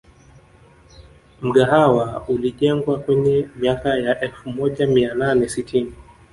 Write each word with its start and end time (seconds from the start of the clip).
Mgahawa 1.41 2.25
ulijengwa 2.27 2.99
kwenye 2.99 3.49
miaka 3.55 3.89
ya 3.89 4.19
elfu 4.19 4.49
moja 4.49 4.87
mia 4.87 5.13
nane 5.13 5.49
sitini 5.49 5.93